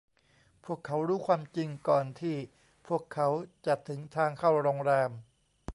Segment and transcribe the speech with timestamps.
[0.65, 2.35] พวกเขารู้ความจริงก่อนที่
[2.87, 3.27] พวกเขา
[3.65, 5.11] จะถึงทางเข้าโรงแรม